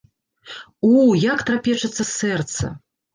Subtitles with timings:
[0.87, 2.71] У, як трапечацца сэрца.